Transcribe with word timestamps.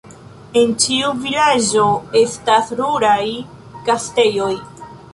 En 0.61 0.71
ĉiu 0.83 1.11
vilaĝo 1.25 1.85
estas 2.23 2.75
ruraj 2.83 3.23
gastejoj. 3.91 4.53